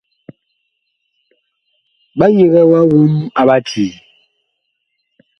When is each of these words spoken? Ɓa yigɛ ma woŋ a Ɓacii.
Ɓa 2.17 2.25
yigɛ 2.35 2.61
ma 2.71 2.79
woŋ 2.91 3.09
a 3.39 3.41
Ɓacii. 3.47 3.89